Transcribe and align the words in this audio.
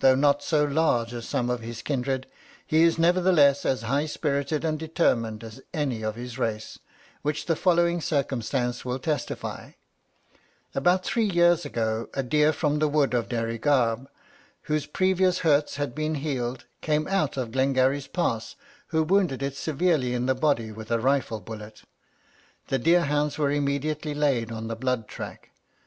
Though 0.00 0.14
not 0.14 0.42
so 0.42 0.64
large 0.64 1.12
as 1.12 1.28
some 1.28 1.50
of 1.50 1.60
his 1.60 1.82
kindred, 1.82 2.26
he 2.66 2.82
is 2.82 2.96
nevertheless 2.98 3.66
as 3.66 3.82
high 3.82 4.06
spirited 4.06 4.64
and 4.64 4.78
determined 4.78 5.44
as 5.44 5.60
any 5.74 6.00
of 6.00 6.14
his 6.16 6.38
race, 6.38 6.78
which 7.20 7.44
the 7.44 7.56
following 7.56 8.00
circumstance 8.00 8.86
will 8.86 8.98
testify: 8.98 9.72
'About 10.74 11.04
three 11.04 11.26
years 11.26 11.66
ago, 11.66 12.08
a 12.14 12.22
deer 12.22 12.54
from 12.54 12.78
the 12.78 12.88
wood 12.88 13.12
of 13.12 13.28
Derrygarbh, 13.28 14.06
whose 14.62 14.86
previous 14.86 15.40
hurts 15.40 15.76
had 15.76 15.94
been 15.94 16.14
healed, 16.14 16.64
came 16.80 17.06
out 17.08 17.36
of 17.36 17.52
Glengarry's 17.52 18.06
pass, 18.06 18.56
who 18.86 19.02
wounded 19.02 19.42
it 19.42 19.54
severely 19.56 20.14
in 20.14 20.24
the 20.24 20.34
body 20.34 20.72
with 20.72 20.90
a 20.90 20.98
rifle 20.98 21.38
bullet. 21.38 21.82
The 22.68 22.78
deer 22.78 23.04
hounds 23.04 23.36
were 23.36 23.50
immediately 23.50 24.14
laid 24.14 24.50
on 24.50 24.68
the 24.68 24.76
blood 24.76 25.06
track. 25.06 25.50